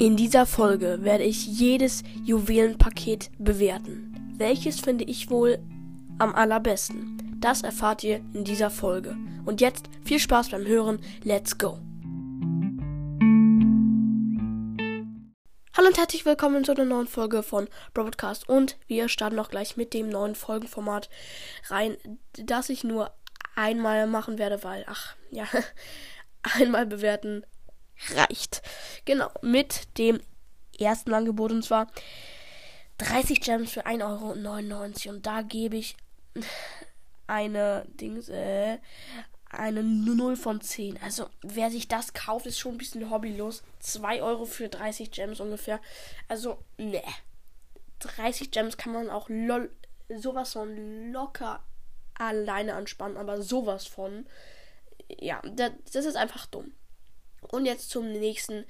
[0.00, 4.14] In dieser Folge werde ich jedes Juwelenpaket bewerten.
[4.36, 5.58] Welches finde ich wohl
[6.20, 7.36] am allerbesten?
[7.40, 9.16] Das erfahrt ihr in dieser Folge.
[9.44, 11.00] Und jetzt viel Spaß beim Hören.
[11.24, 11.80] Let's go!
[15.76, 18.48] Hallo und herzlich willkommen zu einer neuen Folge von Broadcast.
[18.48, 21.10] Und wir starten auch gleich mit dem neuen Folgenformat
[21.70, 21.96] rein,
[22.34, 23.10] das ich nur
[23.56, 25.48] einmal machen werde, weil, ach, ja,
[26.56, 27.42] einmal bewerten
[28.14, 28.62] reicht.
[29.04, 30.20] Genau, mit dem
[30.78, 31.88] ersten Angebot und zwar
[32.98, 35.14] 30 Gems für 1,99 Euro.
[35.14, 35.96] Und da gebe ich
[37.26, 38.78] eine Dings, äh,
[39.50, 41.00] eine 0 von 10.
[41.02, 43.62] Also, wer sich das kauft, ist schon ein bisschen hobbylos.
[43.80, 45.80] 2 Euro für 30 Gems ungefähr.
[46.28, 47.02] Also, ne.
[48.00, 49.70] 30 Gems kann man auch lol,
[50.08, 51.64] sowas von locker
[52.14, 54.26] alleine anspannen, aber sowas von.
[55.08, 56.72] Ja, das, das ist einfach dumm.
[57.50, 58.64] Und jetzt zum nächsten.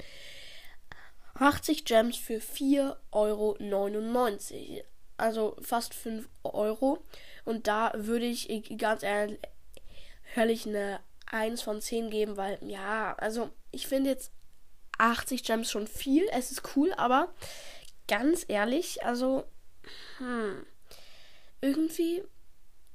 [1.34, 4.82] 80 Gems für 4,99 Euro.
[5.16, 7.04] Also fast 5 Euro.
[7.44, 13.86] Und da würde ich ganz ehrlich eine 1 von 10 geben, weil ja, also ich
[13.86, 14.32] finde jetzt
[14.98, 16.26] 80 Gems schon viel.
[16.32, 17.32] Es ist cool, aber
[18.06, 19.44] ganz ehrlich, also
[20.18, 20.66] hm,
[21.60, 22.24] irgendwie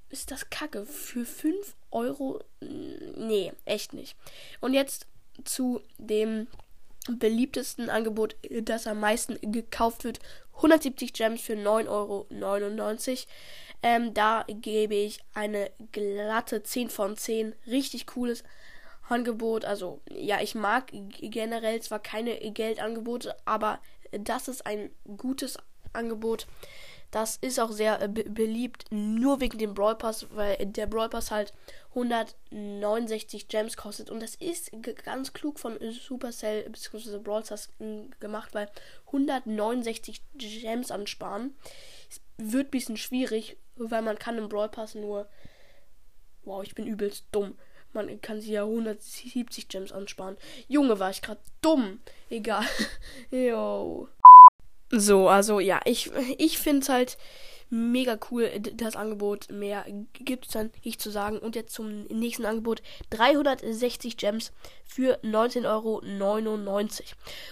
[0.10, 0.86] ist das kacke.
[0.86, 4.18] Für 5 Euro, nee, echt nicht.
[4.62, 5.08] Und jetzt
[5.44, 6.48] zu dem
[7.10, 10.20] beliebtesten Angebot, das am meisten gekauft wird.
[10.56, 12.28] 170 Gems für 9,99 Euro.
[13.82, 17.54] Ähm, da gebe ich eine glatte 10 von 10.
[17.68, 18.44] Richtig cooles
[19.10, 19.66] Angebot.
[19.66, 23.80] Also, ja, ich mag generell zwar keine Geldangebote, aber
[24.12, 25.58] das ist ein gutes
[25.92, 26.48] Angebot.
[27.14, 31.30] Das ist auch sehr äh, beliebt, nur wegen dem Brawl Pass, weil der Brawl Pass
[31.30, 31.54] halt
[31.90, 34.10] 169 Gems kostet.
[34.10, 34.72] Und das ist
[35.06, 37.20] ganz klug von Supercell bzw.
[37.20, 37.70] Brawl Stars
[38.20, 38.68] gemacht, weil
[39.06, 41.56] 169 Gems ansparen
[42.38, 45.30] wird ein bisschen schwierig, weil man kann im Brawl Pass nur.
[46.46, 47.56] Wow, ich bin übelst dumm.
[47.92, 50.36] Man kann sich ja 170 Gems ansparen.
[50.68, 52.00] Junge, war ich gerade dumm.
[52.32, 52.66] Egal.
[53.30, 54.10] Jo.
[54.96, 57.18] So, also ja, ich, ich finde es halt
[57.72, 59.52] mega cool, das Angebot.
[59.52, 61.40] Mehr gibt es dann nicht zu sagen.
[61.40, 62.84] Und jetzt zum nächsten Angebot.
[63.10, 64.52] 360 Gems
[64.86, 66.02] für 19,99 Euro.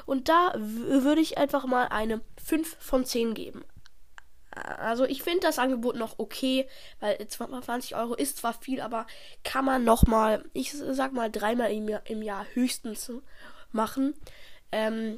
[0.06, 3.64] Und da würde ich einfach mal eine 5 von 10 geben.
[4.52, 6.68] Also ich finde das Angebot noch okay,
[7.00, 9.08] weil 20 Euro ist zwar viel, aber
[9.44, 13.12] kann man noch mal, ich sag mal dreimal im Jahr, im Jahr höchstens
[13.72, 14.14] machen.
[14.72, 15.18] Ähm,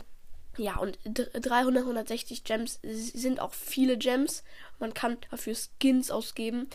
[0.57, 4.43] ja, und 300, 160 Gems sind auch viele Gems.
[4.79, 6.69] Man kann dafür Skins ausgeben.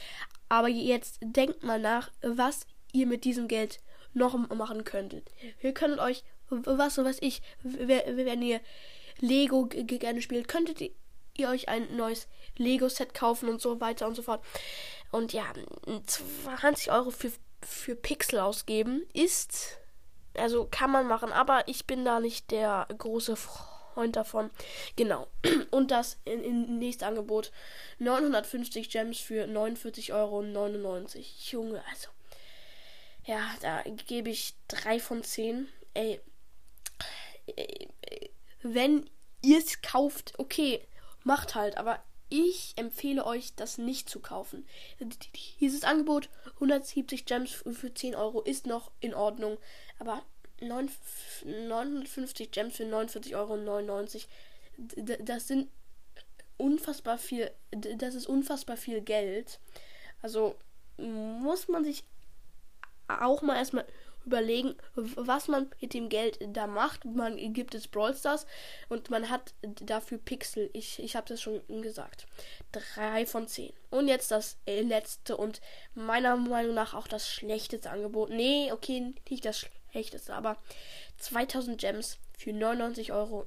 [0.49, 3.81] Aber jetzt denkt mal nach, was ihr mit diesem Geld
[4.15, 5.31] noch machen könntet.
[5.63, 8.61] Ihr könntet euch, was so weiß ich, wenn ihr
[9.21, 10.81] Lego gerne spielt, könntet
[11.37, 14.45] ihr euch ein neues Lego-Set kaufen und so weiter und so fort.
[15.11, 15.45] Und ja,
[16.07, 17.31] 20 Euro für,
[17.63, 19.79] für Pixel ausgeben ist
[20.39, 24.51] also kann man machen, aber ich bin da nicht der große Freund davon.
[24.97, 25.29] Genau.
[25.71, 27.53] Und das in, in nächstes Angebot
[27.99, 30.43] 950 Gems für 49,99 Euro.
[31.51, 32.09] Junge, also.
[33.25, 35.69] Ja, da gebe ich 3 von 10.
[35.95, 36.21] Ey.
[38.63, 39.09] Wenn
[39.43, 40.87] ihr es kauft, okay,
[41.25, 44.67] macht halt, aber ich empfehle euch, das nicht zu kaufen.
[45.61, 49.59] Dieses Angebot, 170 Gems für 10 Euro, ist noch in Ordnung.
[49.99, 50.23] Aber
[50.61, 54.27] 950 Gems für 49,99 Euro,
[55.21, 55.71] das sind
[56.57, 59.61] unfassbar viel, das ist unfassbar viel Geld.
[60.21, 60.57] Also
[60.99, 62.05] muss man sich
[63.07, 63.87] auch mal erstmal
[64.29, 67.05] überlegen, was man mit dem Geld da macht.
[67.05, 68.47] Man gibt es Brawl Stars
[68.89, 70.71] und man hat dafür Pixel.
[70.73, 72.27] Ich, ich habe das schon gesagt.
[72.73, 73.73] Drei von zehn.
[73.91, 75.61] Und jetzt das letzte und
[75.95, 78.31] meiner Meinung nach auch das schlechteste Angebot.
[78.31, 80.59] Nee, okay, nicht das schlechteste, aber
[81.19, 83.45] 2000 Gems für 99,99 Euro.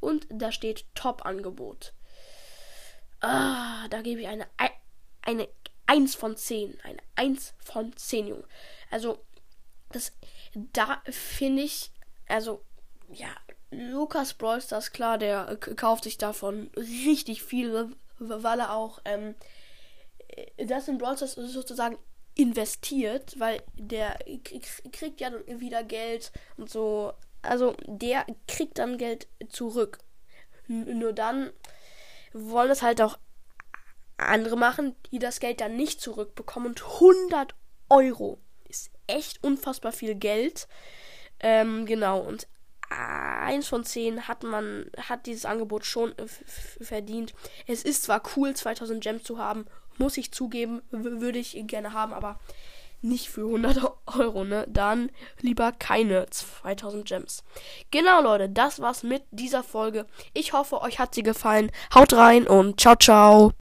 [0.00, 1.92] Und da steht Top-Angebot.
[3.20, 4.46] Ah, da gebe ich eine,
[5.22, 5.48] eine
[5.88, 6.78] 1 von 10.
[6.82, 8.44] Eine 1 von 10, Junge.
[8.90, 9.24] Also,
[9.90, 10.12] das,
[10.54, 11.90] da finde ich,
[12.28, 12.62] also,
[13.10, 13.28] ja,
[13.70, 19.34] Lukas Brawl Stars, klar, der kauft sich davon richtig viel, weil er auch, ähm,
[20.56, 21.98] das in Brawl Stars sozusagen
[22.34, 24.16] investiert, weil der
[24.92, 27.12] kriegt ja dann wieder Geld und so.
[27.42, 29.98] Also der kriegt dann Geld zurück.
[30.68, 31.50] Nur dann
[32.32, 33.18] wollen es halt auch
[34.16, 36.68] andere machen, die das Geld dann nicht zurückbekommen.
[36.68, 37.54] Und 100
[37.88, 38.38] Euro
[39.08, 40.68] echt unfassbar viel Geld.
[41.40, 42.20] Ähm, genau.
[42.20, 42.46] Und
[42.90, 46.14] 1 von 10 hat man, hat dieses Angebot schon
[46.80, 47.34] verdient.
[47.66, 49.66] Es ist zwar cool, 2000 Gems zu haben,
[49.98, 52.38] muss ich zugeben, würde ich gerne haben, aber
[53.00, 54.64] nicht für 100 Euro, ne?
[54.68, 55.10] Dann
[55.40, 57.44] lieber keine 2000 Gems.
[57.90, 60.06] Genau, Leute, das war's mit dieser Folge.
[60.34, 61.70] Ich hoffe, euch hat sie gefallen.
[61.94, 63.52] Haut rein und ciao, ciao.